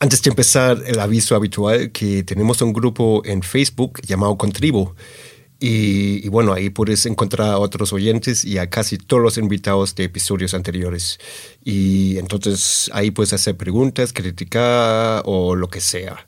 [0.00, 4.94] Antes de empezar, el aviso habitual que tenemos un grupo en Facebook llamado Contribo.
[5.60, 10.04] Y, bueno, ahí puedes encontrar a otros oyentes y a casi todos los invitados de
[10.04, 11.18] episodios anteriores.
[11.64, 16.26] Y entonces ahí puedes hacer preguntas, criticar o lo que sea.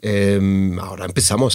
[0.00, 1.54] Eh, ahora empezamos.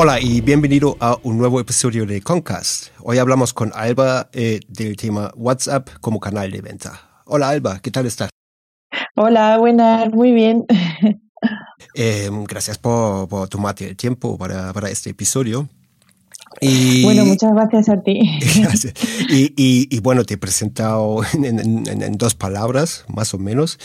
[0.00, 2.90] Hola y bienvenido a un nuevo episodio de Concast.
[3.00, 7.22] Hoy hablamos con Alba eh, del tema WhatsApp como canal de venta.
[7.24, 8.30] Hola Alba, ¿qué tal estás?
[9.16, 10.66] Hola, buenas, muy bien.
[11.94, 15.68] Eh, gracias por, por, tomarte el tiempo para, para este episodio.
[16.60, 18.20] Y, bueno, muchas gracias a ti.
[19.30, 23.78] y, y, y, bueno, te he presentado en, en, en, dos palabras, más o menos.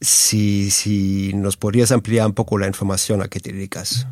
[0.00, 4.06] Si, si nos podrías ampliar un poco la información a qué te dedicas.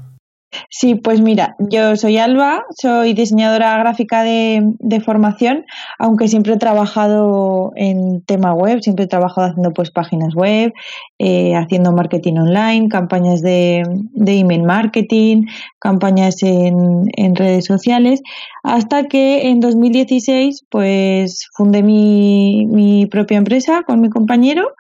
[0.79, 5.65] Sí, pues mira, yo soy Alba, soy diseñadora gráfica de, de, formación,
[5.99, 10.75] aunque siempre he trabajado en tema web, siempre he trabajado haciendo pues páginas web,
[11.19, 15.47] eh, haciendo marketing online, campañas de, de email marketing,
[15.79, 18.21] campañas en, en, redes sociales,
[18.63, 24.75] hasta que en 2016 pues fundé mi, mi propia empresa con mi compañero,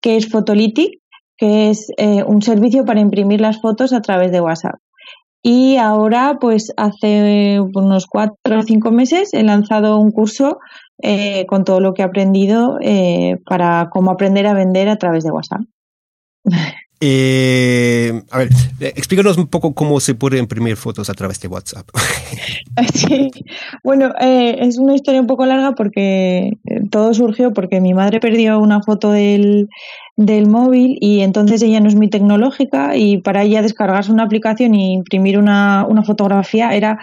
[0.00, 0.98] que es Photolytic,
[1.36, 4.80] que es eh, un servicio para imprimir las fotos a través de WhatsApp.
[5.48, 10.58] Y ahora, pues hace unos cuatro o cinco meses, he lanzado un curso
[11.00, 15.22] eh, con todo lo que he aprendido eh, para cómo aprender a vender a través
[15.22, 15.60] de WhatsApp.
[17.00, 18.48] Eh, a ver,
[18.80, 21.88] explícanos un poco cómo se puede imprimir fotos a través de WhatsApp.
[22.92, 23.30] Sí,
[23.82, 26.58] bueno, eh, es una historia un poco larga porque
[26.90, 29.70] todo surgió porque mi madre perdió una foto del,
[30.16, 34.74] del móvil y entonces ella no es muy tecnológica y para ella descargarse una aplicación
[34.74, 36.98] y imprimir una, una fotografía era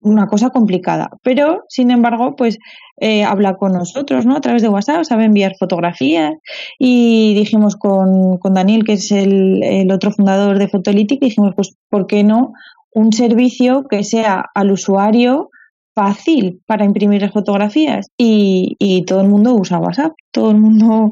[0.00, 1.10] una cosa complicada.
[1.22, 2.58] Pero, sin embargo, pues
[3.00, 4.36] eh, habla con nosotros, ¿no?
[4.36, 6.34] A través de WhatsApp, sabe enviar fotografías
[6.78, 11.76] y dijimos con, con Daniel, que es el, el otro fundador de Fotolytic, dijimos, pues,
[11.88, 12.52] ¿por qué no
[12.92, 15.50] un servicio que sea al usuario
[15.98, 20.12] fácil para imprimir las fotografías y, y, todo el mundo usa WhatsApp.
[20.30, 21.10] Todo el mundo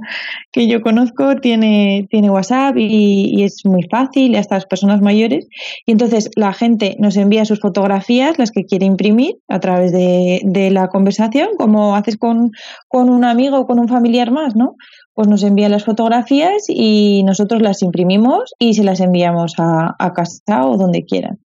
[0.52, 5.48] que yo conozco tiene, tiene WhatsApp y, y, es muy fácil, hasta las personas mayores.
[5.86, 10.40] Y entonces la gente nos envía sus fotografías, las que quiere imprimir, a través de,
[10.44, 12.52] de la conversación, como haces con,
[12.86, 14.76] con un amigo o con un familiar más, ¿no?
[15.16, 20.12] Pues nos envían las fotografías y nosotros las imprimimos y se las enviamos a, a
[20.12, 21.40] casa o donde quieran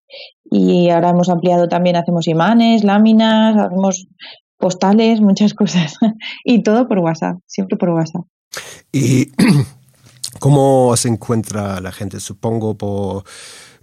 [0.51, 4.07] y ahora hemos ampliado también, hacemos imanes, láminas, hacemos
[4.59, 5.95] postales, muchas cosas
[6.45, 8.25] y todo por WhatsApp, siempre por WhatsApp.
[8.93, 9.31] ¿Y
[10.41, 12.19] cómo se encuentra la gente?
[12.19, 13.25] Supongo por,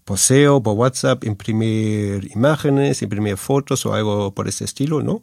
[0.03, 5.21] por SEO, por WhatsApp, imprimir imágenes, imprimir fotos o algo por ese estilo, ¿no?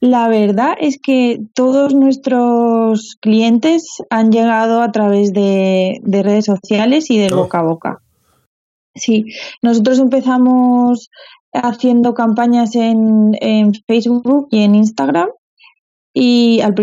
[0.00, 7.10] La verdad es que todos nuestros clientes han llegado a través de, de redes sociales
[7.10, 7.44] y del oh.
[7.44, 8.02] boca a boca.
[8.94, 9.24] Sí,
[9.62, 11.10] nosotros empezamos
[11.52, 15.28] haciendo campañas en, en, Facebook y en Instagram
[16.12, 16.74] y al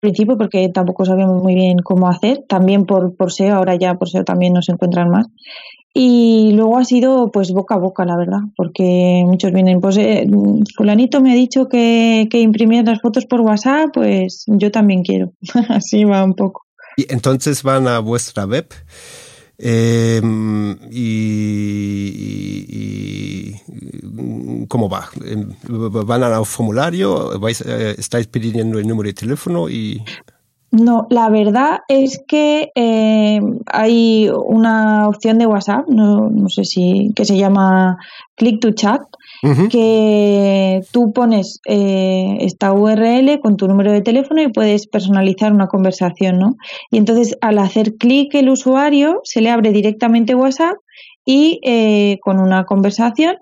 [0.00, 4.08] principio porque tampoco sabíamos muy bien cómo hacer, también por, por SEO, ahora ya por
[4.08, 5.26] SEO también nos encuentran más.
[5.98, 10.28] Y luego ha sido pues boca a boca, la verdad, porque muchos vienen, pues eh,
[10.76, 15.32] fulanito me ha dicho que, que imprimir las fotos por WhatsApp, pues yo también quiero.
[15.70, 16.66] Así va un poco.
[16.98, 18.66] Y entonces van a vuestra web
[19.56, 20.20] Eh,
[20.90, 21.94] y,
[24.68, 25.08] ¿Cómo va?
[25.24, 27.40] Em, ¿Van al formulario?
[27.40, 29.70] Vais, eh, ¿Estáis pidiendo el número de teléfono?
[29.70, 30.04] y
[30.76, 37.12] no, la verdad es que eh, hay una opción de WhatsApp, no, no, sé si,
[37.16, 37.96] que se llama
[38.34, 39.00] Click to Chat,
[39.70, 45.68] que tú pones eh, esta URL con tu número de teléfono y puedes personalizar una
[45.68, 46.56] conversación, ¿no?
[46.90, 50.76] Y entonces al hacer clic el usuario se le abre directamente WhatsApp
[51.24, 53.36] y eh, con una conversación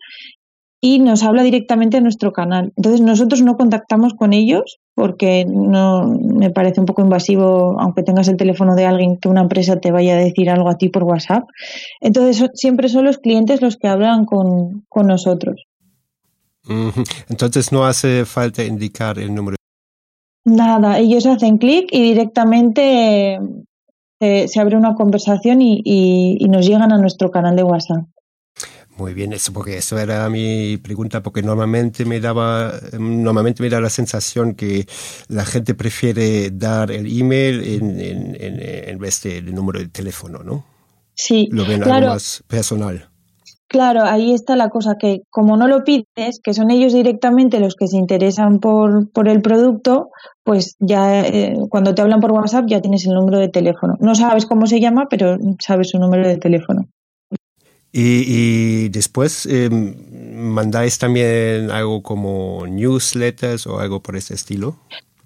[0.80, 2.72] y nos habla directamente a nuestro canal.
[2.76, 8.28] Entonces nosotros no contactamos con ellos porque no me parece un poco invasivo, aunque tengas
[8.28, 11.02] el teléfono de alguien, que una empresa te vaya a decir algo a ti por
[11.02, 11.44] WhatsApp.
[12.00, 15.64] Entonces siempre son los clientes los que hablan con, nosotros.
[17.28, 19.56] Entonces no hace falta indicar el número.
[20.44, 23.38] Nada, ellos hacen clic y directamente
[24.20, 28.04] eh, se abre una conversación y nos llegan a nuestro canal de WhatsApp.
[28.96, 33.80] Muy bien, eso porque eso era mi pregunta, porque normalmente me daba, normalmente me da
[33.80, 34.86] la sensación que
[35.28, 40.64] la gente prefiere dar el email en, en, en, vez del número de teléfono, ¿no?
[41.14, 43.08] Sí, lo ven algo más personal.
[43.66, 47.74] Claro, ahí está la cosa, que como no lo pides, que son ellos directamente los
[47.74, 50.10] que se interesan por, por el producto,
[50.44, 53.96] pues ya eh, cuando te hablan por WhatsApp ya tienes el número de teléfono.
[53.98, 56.86] No sabes cómo se llama, pero sabes su número de teléfono.
[57.96, 64.74] Y, después eh, mandáis también algo como newsletters o algo por ese estilo.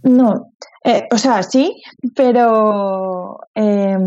[0.02, 0.52] No,
[0.84, 1.80] eh, o sea, sí,
[2.14, 4.04] pero em,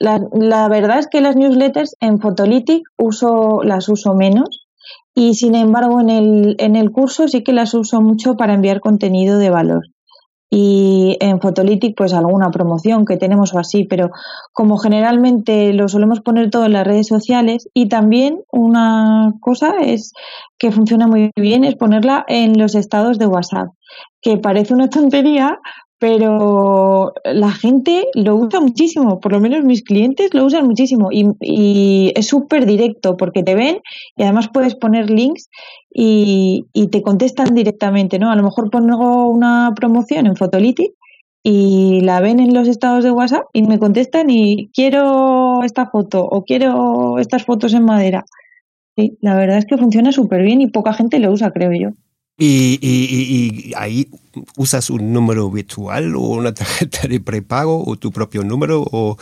[0.00, 4.66] la, verdad es que las newsletters en Photolytic uso, las uso menos
[5.14, 8.80] y sin embargo en el, en el curso sí que las uso mucho para enviar
[8.80, 9.84] contenido de valor
[10.56, 14.12] y en Photolytic pues alguna promoción que tenemos o así, pero
[14.52, 20.12] como generalmente lo solemos poner todo en las redes sociales y también una cosa es
[20.56, 23.70] que funciona muy bien es ponerla en los estados de WhatsApp,
[24.22, 25.58] que parece una tontería,
[25.98, 32.12] pero la gente lo usa muchísimo, por lo menos mis clientes lo usan muchísimo y,
[32.14, 33.78] es súper directo porque te ven
[34.16, 35.48] y además puedes poner links
[35.90, 38.30] y, te contestan directamente, ¿no?
[38.30, 40.92] A lo mejor pongo una promoción en Photolity
[41.42, 46.24] y la ven en los estados de WhatsApp y me contestan y quiero esta foto
[46.24, 48.24] o quiero estas fotos en madera.
[48.96, 51.90] Sí, la verdad es que funciona súper bien y poca gente lo usa, creo yo.
[52.36, 54.08] Y, y, y, ahí
[54.56, 59.16] usas un número virtual o una tarjeta de prepago o tu propio número o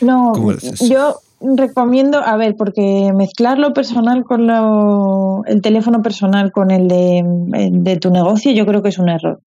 [0.00, 0.32] no
[0.80, 6.88] yo recomiendo a ver porque mezclar lo personal con lo, el teléfono personal con el
[6.88, 7.22] de,
[7.70, 9.40] de tu negocio yo creo que es un error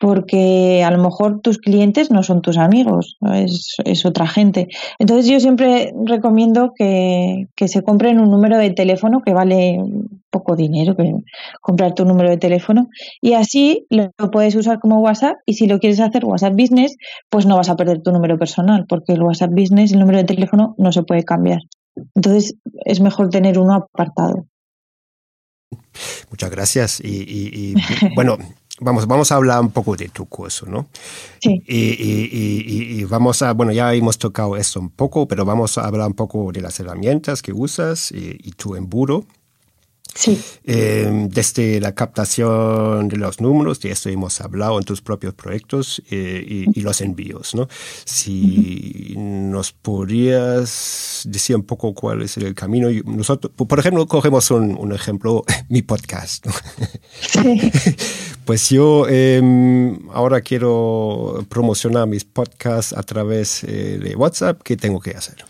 [0.00, 4.66] porque a lo mejor tus clientes no son tus amigos, es, es otra gente.
[4.98, 9.78] Entonces yo siempre recomiendo que, que, se compren un número de teléfono que vale
[10.30, 11.12] poco dinero, que
[11.60, 12.88] comprar tu número de teléfono,
[13.20, 16.96] y así lo puedes usar como WhatsApp, y si lo quieres hacer WhatsApp Business,
[17.28, 20.24] pues no vas a perder tu número personal, porque el WhatsApp Business, el número de
[20.24, 21.60] teléfono, no se puede cambiar.
[22.14, 22.54] Entonces
[22.86, 24.46] es mejor tener uno apartado.
[26.30, 27.00] Muchas gracias.
[27.00, 27.74] Y, y, y
[28.14, 28.38] bueno,
[28.80, 30.88] vamos, vamos a hablar un poco de tu curso, ¿no?
[31.40, 31.62] Sí.
[31.66, 35.86] Y, y, y, vamos a, bueno, ya hemos tocado esto un poco, pero vamos a
[35.86, 39.24] hablar un poco de las herramientas que usas y, tu embudo.
[40.14, 40.40] Sí.
[40.64, 46.02] Eh, desde la captación de los números, de esto hemos hablado en tus propios proyectos
[46.10, 47.68] eh, y, los envíos, ¿no?
[48.04, 52.88] Si nos podrías decir un poco cuál es el camino.
[53.04, 56.46] Nosotros, por ejemplo, cogemos un, un ejemplo, mi podcast.
[56.46, 56.52] ¿no?
[57.20, 57.72] Sí.
[58.44, 59.40] pues yo eh,
[60.12, 64.60] ahora quiero promocionar mis podcasts a través eh, de WhatsApp.
[64.62, 65.44] ¿Qué tengo que hacer?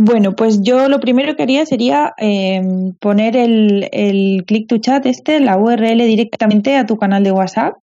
[0.00, 2.62] Bueno, pues yo lo primero que haría sería eh,
[3.00, 7.74] poner el, el click to chat este, la URL directamente a tu canal de WhatsApp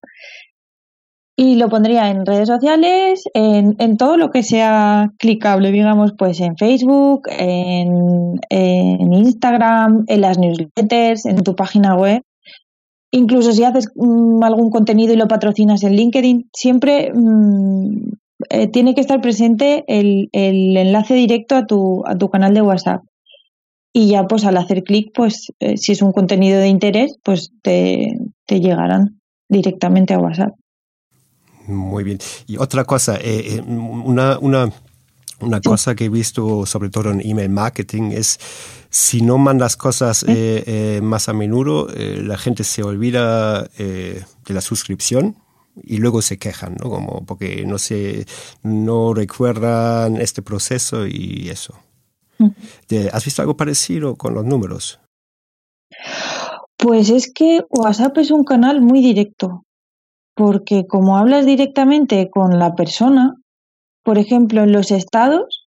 [1.37, 6.41] y lo pondría en redes sociales, en, en todo lo que sea clicable, digamos, pues
[6.41, 12.23] en Facebook, en, en Instagram, en las newsletters, en tu página web.
[13.11, 18.13] Incluso si haces mm, algún contenido y lo patrocinas en LinkedIn, siempre mm,
[18.51, 22.63] eh, tiene que estar presente el, el, enlace directo a tu, a tu canal de
[22.63, 23.03] WhatsApp.
[23.93, 27.51] Y ya pues al hacer clic, pues eh, si es un contenido de interés, pues
[27.63, 30.55] te, te llegarán directamente a WhatsApp.
[31.67, 32.19] Muy bien.
[32.47, 34.71] Y otra cosa, eh, una, una,
[35.41, 38.39] una cosa que he visto sobre todo en email marketing es
[38.91, 44.61] si no mandas cosas eh, eh, más a menudo, la gente se olvida de la
[44.61, 45.37] suscripción
[45.83, 46.91] y luego se quejan, ¿no?
[46.91, 48.27] Como porque no se,
[48.63, 51.75] no recuerdan este proceso y eso.
[53.13, 55.01] ¿Has visto algo parecido con los números?
[56.77, 59.65] Pues es que WhatsApp es un canal muy directo,
[60.35, 63.37] porque como hablas directamente con la persona,
[64.03, 65.67] por ejemplo, en los estados,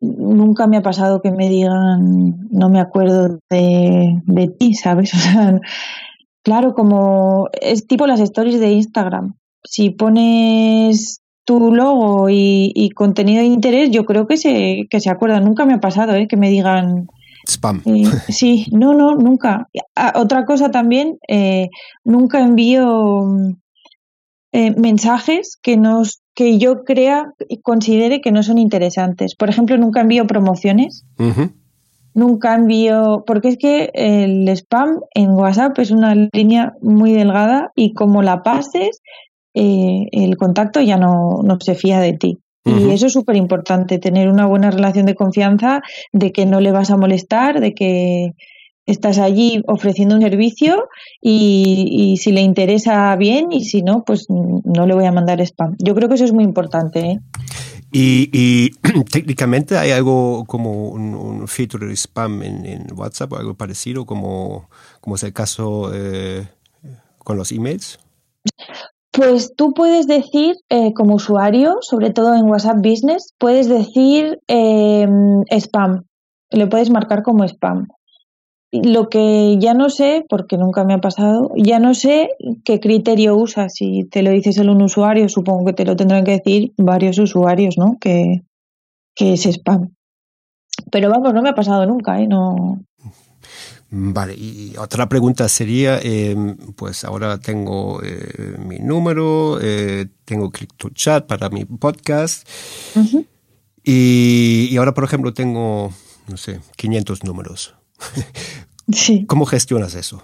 [0.00, 5.12] nunca me ha pasado que me digan, no me acuerdo de, de ti, ¿sabes?
[5.14, 5.60] O sea,
[6.44, 9.34] claro, como es tipo las stories de Instagram.
[9.64, 15.10] Si pones tu logo y, y contenido de interés, yo creo que se, que se
[15.10, 15.44] acuerdan.
[15.44, 16.26] Nunca me ha pasado ¿eh?
[16.28, 17.06] que me digan,
[17.48, 17.82] Spam.
[17.84, 19.68] eh, sí, no, no, nunca.
[19.96, 21.68] Ah, Otra cosa también, eh,
[22.04, 23.24] nunca envío
[24.52, 29.34] eh, mensajes que nos que yo crea y considere que no son interesantes.
[29.36, 31.52] Por ejemplo, nunca envío promociones, Ujú.
[32.14, 37.92] Nunca envío, porque es que el spam en WhatsApp es una línea muy delgada y
[37.92, 39.02] como la pases,
[39.54, 42.38] eh, el contacto ya no, no se fía de ti.
[42.66, 46.72] Y eso es súper importante, tener una buena relación de confianza, de que no le
[46.72, 48.32] vas a molestar, de que
[48.86, 50.88] estás allí ofreciendo un servicio
[51.20, 55.42] y, y si le interesa bien y si no, pues no le voy a mandar
[55.42, 55.76] spam.
[55.78, 57.00] Yo creo que eso es muy importante.
[57.00, 57.20] ¿eh?
[57.96, 58.70] Y, y
[59.12, 64.68] técnicamente hay algo como un, un de spam en, WhatsApp o algo parecido, como,
[65.00, 66.48] como es el caso eh,
[67.18, 68.00] con los emails.
[69.12, 75.06] Pues tú puedes decir, eh, como usuario, sobre todo en WhatsApp Business, puedes decir eh,
[75.52, 76.02] spam.
[76.50, 77.86] Le puedes marcar como spam.
[78.82, 82.30] Lo que ya no sé, porque nunca me ha pasado, ya no sé
[82.64, 83.74] qué criterio usas.
[83.74, 87.18] Si te lo dices solo un usuario, supongo que te lo tendrán que decir varios
[87.18, 87.96] usuarios, ¿no?
[88.00, 88.42] Que,
[89.14, 89.94] que es spam.
[90.90, 92.26] Pero vamos, no me ha pasado nunca, ¿eh?
[92.26, 92.80] No.
[93.90, 96.34] Vale, y otra pregunta sería, eh,
[96.74, 102.48] pues ahora tengo eh, mi número, eh, tengo Click to Chat para mi podcast
[103.84, 105.92] y ahora, por ejemplo, tengo,
[106.26, 107.76] no sé, 500 números.
[108.90, 109.24] Sí.
[109.28, 110.22] ¿Cómo gestionas eso?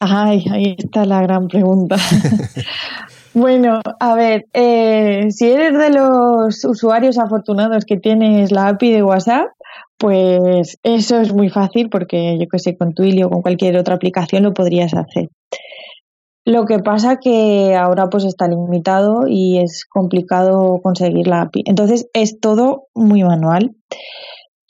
[0.00, 1.96] Ay, ahí está la gran pregunta.
[3.34, 9.02] bueno, a ver, eh, si eres de los usuarios afortunados que tienes la API de
[9.02, 9.46] WhatsApp,
[9.98, 13.94] pues eso es muy fácil porque yo que sé, con Twilio o con cualquier otra
[13.94, 15.28] aplicación lo podrías hacer.
[16.46, 21.62] Lo que pasa que ahora pues está limitado y es complicado conseguir la API.
[21.66, 23.74] Entonces es todo muy manual.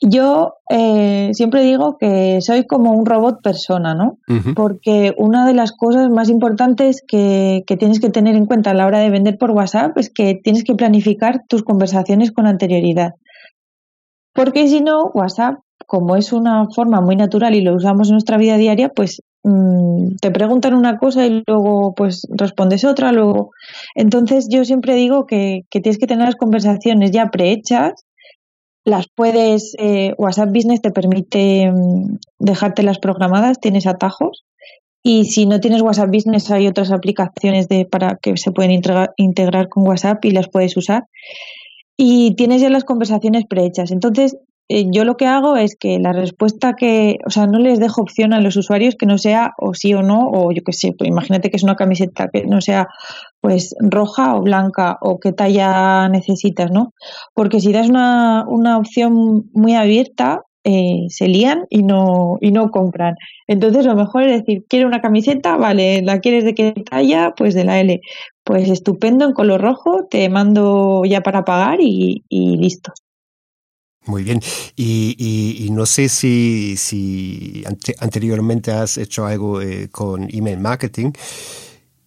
[0.07, 4.19] Yo eh, siempre digo que soy como un robot persona, ¿no?
[4.55, 8.73] Porque una de las cosas más importantes que, que tienes que tener en cuenta a
[8.75, 13.15] la hora de vender por WhatsApp es que tienes que planificar tus conversaciones con anterioridad.
[14.31, 15.55] Porque si no, WhatsApp,
[15.87, 20.17] como es una forma muy natural y lo usamos en nuestra vida diaria, pues mm,
[20.21, 23.49] te preguntan una cosa y luego pues respondes otra, luego.
[23.95, 28.04] Entonces yo siempre digo que, que tienes que tener las conversaciones ya prehechas
[28.85, 34.45] las puedes, eh, WhatsApp Business te permite mm, dejártelas programadas, tienes atajos.
[35.03, 39.13] Y si no tienes WhatsApp Business, hay otras aplicaciones de, para que se pueden integra-
[39.17, 41.05] integrar con WhatsApp y las puedes usar.
[41.97, 43.91] Y tienes ya las conversaciones prehechas.
[43.91, 44.37] Entonces,
[44.67, 48.01] eh, yo lo que hago es que la respuesta que, o sea, no les dejo
[48.01, 50.91] opción a los usuarios que no sea o sí o no, o yo qué sé,
[50.97, 52.87] pues imagínate que es una camiseta que no sea
[53.45, 56.93] pues roja o blanca o qué talla necesitas, ¿no?
[57.35, 62.71] Porque si das una, una opción muy abierta, eh, se lían y no, y no
[62.71, 63.13] compran.
[63.45, 65.57] Entonces lo mejor es decir, ¿quieres una camiseta?
[65.57, 67.35] Vale, ¿la quieres de qué talla?
[67.37, 68.01] Pues de la L.
[68.43, 72.93] Pues estupendo, en color rojo, te mando ya para pagar y, y listo.
[74.07, 74.39] Muy bien.
[74.75, 80.59] Y, y- y no sé si, si ante- anteriormente has hecho algo eh, con email
[80.59, 81.11] marketing.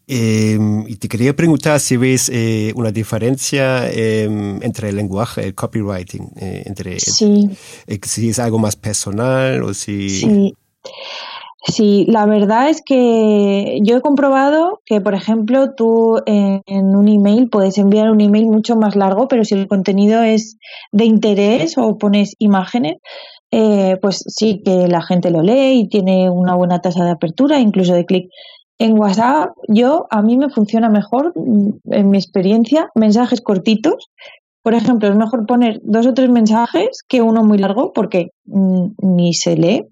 [0.09, 4.25] Eh, y te quería preguntar si ves eh, una diferencia eh,
[4.63, 7.51] entre el lenguaje, el copywriting, eh, entre Sí.
[7.87, 10.09] eh, si es algo más personal o si...
[10.09, 10.55] Sí.
[11.67, 17.09] Sí, la verdad es que yo he comprobado que, por ejemplo, tú en, en un
[17.09, 20.57] email puedes enviar un email mucho más largo, pero si el contenido es
[20.93, 22.97] de interés o pones imágenes,
[23.51, 27.59] eh, pues sí que la gente lo lee y tiene una buena tasa de apertura,
[27.59, 28.31] incluso de clic.
[28.79, 34.11] En WhatsApp, yo a mí me funciona mejor, mm, en mi experiencia, mensajes cortitos.
[34.63, 38.87] Por ejemplo, es mejor poner dos o tres mensajes que uno muy largo porque mm,
[39.03, 39.85] ni se lee.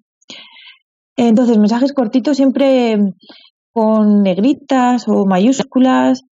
[1.16, 2.98] Entonces, mensajes cortitos siempre
[3.72, 6.22] con negritas o mayúsculas,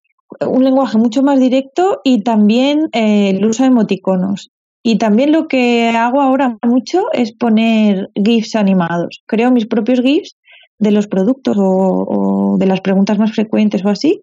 [0.41, 4.51] un lenguaje mucho más directo y también eh, el uso de emoticonos.
[4.83, 9.23] Y también lo que hago ahora mucho es poner GIFs animados.
[9.27, 10.37] Creo mis propios GIFs
[10.79, 14.23] de los productos o, o de las preguntas más frecuentes o así.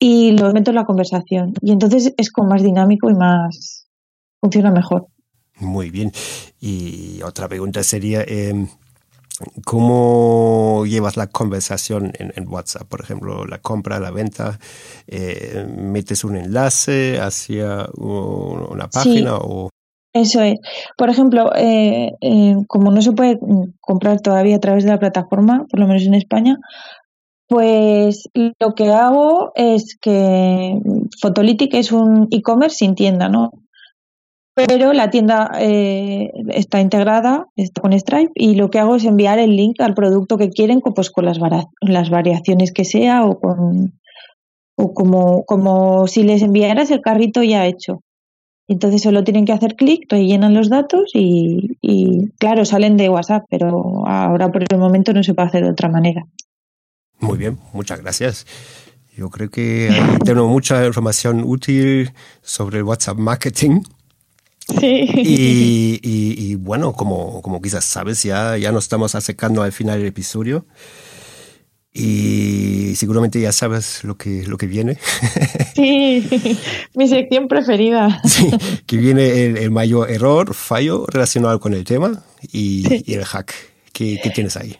[0.00, 1.54] y lo meto en la conversación.
[1.60, 3.88] Y entonces es como más dinámico y más
[4.40, 5.06] funciona mejor.
[5.60, 6.12] Muy bien.
[6.60, 8.54] Y otra pregunta sería, eh,
[9.64, 12.88] ¿cómo llevas la conversación en, en, WhatsApp?
[12.88, 14.58] Por ejemplo, la compra, la venta,
[15.06, 19.40] eh, ¿metes un enlace hacia una página Sí.
[19.42, 19.70] o...?
[20.12, 20.58] Eso es.
[20.96, 23.38] Por ejemplo, eh, eh, como no se puede
[23.80, 26.56] comprar todavía a través de la plataforma, por lo menos en España,
[27.46, 30.78] pues lo que hago es que
[31.20, 33.52] Photolytic es un e-commerce sin tienda, ¿no?
[34.54, 39.38] Pero la tienda eh, está integrada, está con Stripe, y lo que hago es enviar
[39.38, 41.38] el link al producto que quieren, pues con las,
[41.80, 43.92] las variaciones que sea o con
[44.80, 48.00] o como, como si les enviaras el carrito ya hecho.
[48.68, 53.44] Entonces solo tienen que hacer clic, rellenan los datos y, y, claro, salen de WhatsApp,
[53.48, 56.24] pero ahora por el momento no se puede hacer de otra manera.
[57.18, 58.46] Muy bien, muchas gracias.
[59.16, 63.80] Yo creo que ahí tengo mucha información útil sobre el WhatsApp marketing.
[64.78, 65.08] Sí.
[65.14, 69.98] Y, y, y bueno, como, como quizás sabes, ya, ya nos estamos acercando al final
[69.98, 70.66] del episodio.
[71.98, 74.96] Y seguramente ya sabes lo que, lo que viene.
[75.74, 76.24] Sí,
[76.94, 78.20] mi sección preferida.
[78.24, 78.48] Sí,
[78.86, 83.04] que viene el, el mayor error, fallo relacionado con el tema y, Sí.
[83.06, 83.52] y el hack.
[83.92, 84.76] ¿Qué, qué tienes ahí?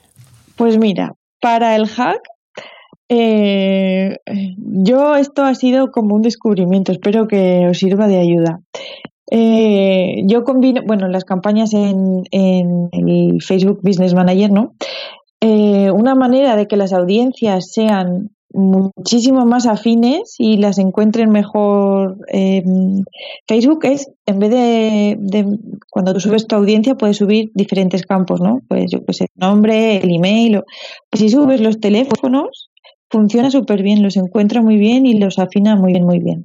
[0.57, 2.21] Pues mira, para el hack,
[3.09, 4.17] eh,
[4.57, 8.61] yo esto ha sido como un descubrimiento, espero que os sirva de ayuda.
[9.31, 14.75] Eh, yo combino, bueno, las campañas en, en el Facebook Business Manager, ¿no?
[15.41, 22.17] Eh, una manera de que las audiencias sean muchísimo más afines y las encuentren mejor
[22.33, 22.65] eh,
[23.47, 25.59] Facebook es en vez de,
[25.91, 29.99] cuando tú subes tu audiencia puedes subir diferentes campos no pues yo qué sé nombre
[29.99, 30.65] el email o,
[31.11, 32.71] pues si subes los teléfonos
[33.11, 36.45] funciona súper bien los encuentra muy bien y los afina muy bien muy bien.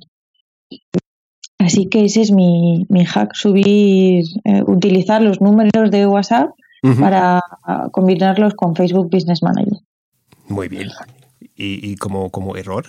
[1.60, 6.50] Así que ese es mi, mi hack subir eh, utilizar los números de WhatsApp
[6.83, 6.99] Uh -huh.
[6.99, 7.41] para
[7.91, 9.79] combinarlos con Facebook Business Manager
[10.47, 10.89] muy bien
[11.55, 12.85] y, y como, como error?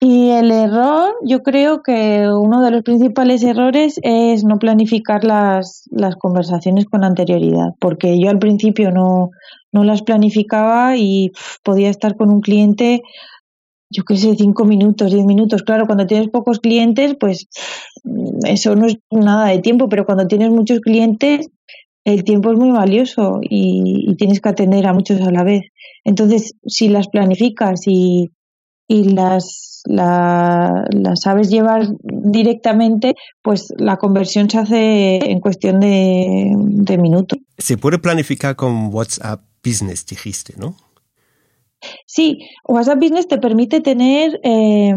[0.00, 5.88] Y el error, yo creo que uno de los principales errores es no planificar las,
[5.92, 9.30] las conversaciones con anterioridad, porque yo al principio no,
[9.70, 13.02] no las planificaba y pff, podía estar con un cliente,
[13.90, 15.62] yo qué sé, cinco minutos, diez minutos.
[15.62, 17.46] Claro, cuando tienes pocos clientes, pues
[18.44, 21.48] eso no es nada de tiempo, pero cuando tienes muchos clientes,
[22.04, 25.62] el tiempo es muy valioso y, y tienes que atender a muchos a la vez.
[26.04, 28.30] Entonces, si las planificas y,
[28.88, 36.52] y las, la, las sabes llevar directamente, pues la conversión se hace en cuestión de,
[36.56, 37.38] de minutos.
[37.58, 40.74] Se puede planificar con WhatsApp Business, dijiste, ¿no?
[42.06, 42.38] Sí,
[42.68, 44.94] WhatsApp Business te permite tener eh,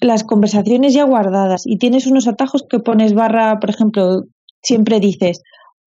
[0.00, 4.24] las conversaciones ya guardadas y tienes unos atajos que pones barra, por ejemplo,
[4.62, 5.42] siempre dices,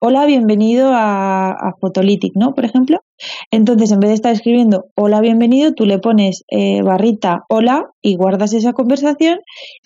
[0.06, 2.54] hola, bienvenido a, a Photolytic, ¿no?
[2.54, 3.02] Por ejemplo.
[3.50, 8.16] Entonces, en vez de estar escribiendo hola, bienvenido, tú le pones eh, barrita hola y
[8.16, 9.38] guardas esa conversación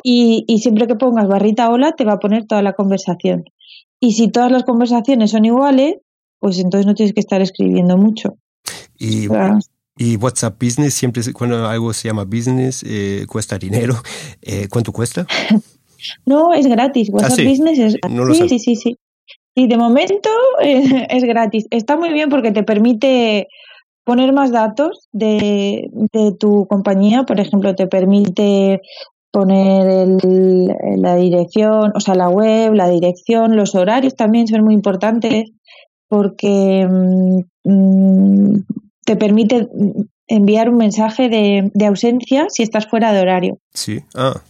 [0.02, 3.44] y, y, siempre que pongas barrita hola te va a poner toda la conversación.
[4.00, 5.98] Y si todas las conversaciones son iguales,
[6.40, 8.38] pues entonces no tienes que estar escribiendo mucho.
[8.98, 9.59] Y, claro.
[9.96, 13.94] y WhatsApp Business, siempre cuando algo se llama business, eh, cuesta dinero.
[14.42, 15.28] Eh, ¿Cuánto cuesta?
[16.26, 17.09] no, es gratis.
[17.09, 17.46] WhatsApp ¿Ah, sí?
[17.46, 18.98] Business es no sí, sí, sí, sí.
[19.59, 20.31] Y de momento
[20.62, 21.66] eh, es gratis.
[21.71, 23.49] Está muy bien porque te permite
[24.05, 27.25] poner más datos de, de tu compañía.
[27.25, 28.81] Por ejemplo, te permite
[29.33, 34.75] poner el, la dirección, o sea, la web, la dirección, los horarios también son muy
[34.75, 35.51] importantes
[36.07, 36.87] porque
[37.64, 38.61] mmm,
[39.05, 39.68] te permite
[40.29, 43.59] enviar un mensaje de, de, ausencia si estás fuera de horario.
[43.75, 44.40] Sí, ah.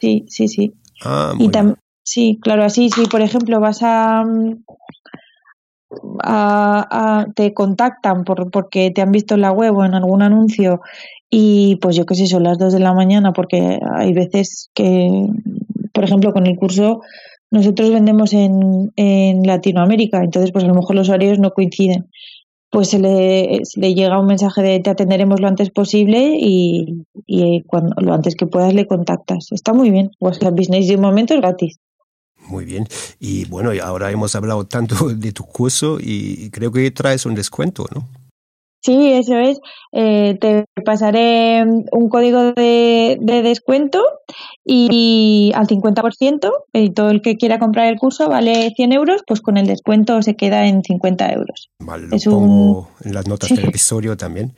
[0.00, 0.72] Sí, sí, sí.
[1.04, 1.76] Ah, y también
[2.10, 4.22] Sí, claro, así, si por ejemplo vas a,
[6.22, 10.22] a, a, te contactan por, porque te han visto en la web o en algún
[10.22, 10.80] anuncio
[11.28, 15.26] y pues yo qué sé, son las dos de la mañana porque hay veces que,
[15.92, 17.02] por ejemplo, con el curso
[17.50, 22.08] nosotros vendemos en, en Latinoamérica, entonces pues a lo mejor los horarios no coinciden.
[22.70, 23.60] Pues se le,
[23.94, 28.46] llega un mensaje de te atenderemos lo antes posible y, y cuando, lo antes que
[28.46, 29.52] puedas le contactas.
[29.52, 30.10] Está muy bien.
[30.20, 31.78] WhatsApp Business de momento es gratis.
[32.48, 32.86] Muy bien.
[33.20, 37.34] Y bueno, y ahora hemos hablado tanto de tu curso y creo que traes un
[37.34, 38.08] descuento, ¿no?
[38.80, 39.60] Sí, eso es.
[39.92, 44.02] Eh, te pasaré un código de, de descuento
[44.64, 49.40] y, al 50%, y todo el que quiera comprar el curso vale 100 euros, pues
[49.40, 51.70] con el descuento se queda en 50 euros.
[51.80, 54.54] Vale, lo pongo en las notas del episodio también.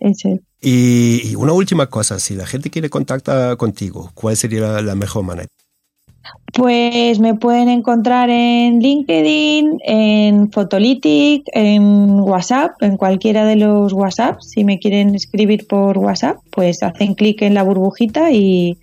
[0.00, 0.40] Eso es.
[0.60, 5.22] Y, y, una última cosa, si la gente quiere contactar contigo, ¿cuál sería la mejor
[5.22, 5.48] manera?
[6.52, 14.40] Pues me pueden encontrar en LinkedIn, en Photolytic, en WhatsApp, en cualquiera de los WhatsApp.
[14.40, 18.78] Si me quieren escribir por WhatsApp, pues hacen clic en la burbujita y,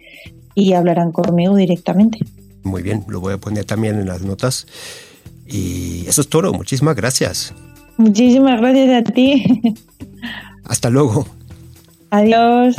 [0.54, 2.20] y hablarán conmigo directamente.
[2.64, 4.68] Muy bien, lo voy a poner también en las notas.
[5.48, 6.54] Y eso es todo.
[6.54, 7.54] Muchísimas gracias.
[7.98, 9.62] Muchísimas gracias a ti.
[10.66, 11.26] Hasta luego.
[12.10, 12.76] Adiós.